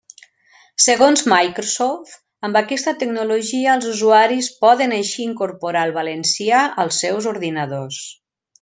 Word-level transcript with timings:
Segons 0.85 1.21
Microsoft, 1.33 2.15
amb 2.49 2.57
aquesta 2.61 2.93
tecnologia 3.03 3.75
els 3.81 3.87
usuaris 3.91 4.49
poden 4.65 4.97
així 4.97 5.23
incorporar 5.29 5.85
el 5.91 5.95
valencià 6.01 6.63
als 6.87 7.01
seus 7.05 7.29
ordinadors. 7.37 8.01